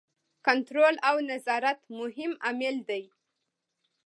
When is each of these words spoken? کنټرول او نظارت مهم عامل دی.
کنټرول 0.47 0.95
او 1.09 1.15
نظارت 1.29 1.79
مهم 1.99 2.31
عامل 2.45 2.75
دی. 2.89 3.03